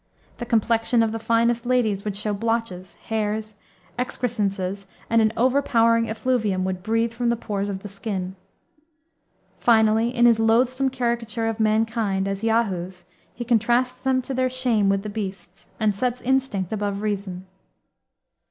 [0.37, 3.53] The complexion of the finest ladies would show blotches, hairs,
[3.99, 8.35] excrescences, and an overpowering effluvium would breathe from the pores of the skin.
[9.59, 14.89] Finally, in his loathsome caricature of mankind, as Yahoos, he contrasts them to their shame
[14.89, 17.45] with the beasts, and sets instinct above reason.